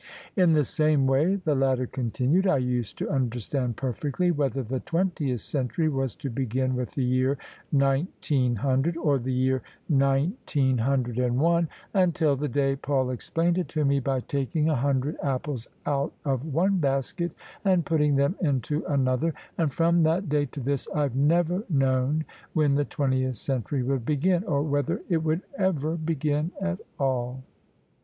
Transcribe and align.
"In 0.35 0.53
the 0.53 0.63
same 0.63 1.05
way," 1.05 1.35
the 1.35 1.53
latter 1.53 1.85
continued," 1.85 2.47
I 2.47 2.57
used 2.57 2.97
to 2.97 3.09
understand 3.11 3.77
perfectly 3.77 4.31
whether 4.31 4.63
the 4.63 4.79
twentieth 4.79 5.41
century 5.41 5.89
was 5.89 6.15
to 6.15 6.29
begin 6.31 6.75
with 6.75 6.95
the 6.95 7.03
year 7.03 7.37
nineteen 7.71 8.55
hundred 8.55 8.97
or 8.97 9.19
the 9.19 9.31
year 9.31 9.61
nineteen 9.87 10.79
OF 10.79 10.79
ISABEL 10.79 10.85
CARNABY 10.87 10.89
hundred 10.89 11.19
and 11.19 11.39
one, 11.39 11.69
untfl 11.93 12.39
the 12.39 12.47
day 12.47 12.75
Paul 12.75 13.11
explained 13.11 13.59
it 13.59 13.67
to 13.67 13.85
me 13.85 13.99
by 13.99 14.21
taking 14.21 14.69
a 14.69 14.75
hundred 14.75 15.17
apples 15.21 15.67
out 15.85 16.13
of 16.25 16.51
one 16.51 16.79
basket 16.79 17.31
and 17.63 17.85
putting 17.85 18.15
them 18.15 18.35
into 18.41 18.83
another: 18.87 19.35
and 19.55 19.71
from 19.71 20.01
that 20.01 20.27
day 20.29 20.47
to 20.47 20.59
this 20.59 20.87
I've 20.95 21.15
never 21.15 21.63
known 21.69 22.25
when 22.53 22.73
the 22.73 22.85
twentieth 22.85 23.35
century 23.37 23.83
would 23.83 24.03
begin— 24.03 24.45
or 24.45 24.63
whether 24.63 25.03
it 25.09 25.17
would 25.23 25.43
ever 25.59 25.95
begin 25.95 26.49
at 26.59 26.79
all." 26.99 27.43